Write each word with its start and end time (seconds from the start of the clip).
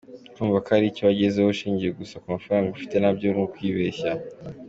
Kumva 0.35 0.57
ko 0.63 0.69
hari 0.73 0.85
icyo 0.91 1.03
wagezeho 1.07 1.47
ushingiye 1.51 1.91
gusa 1.99 2.15
ku 2.21 2.27
mafaranga 2.35 2.67
ufite 2.75 2.95
nabyo 2.99 3.27
ni 3.33 3.41
ukwibeshya. 3.45 4.11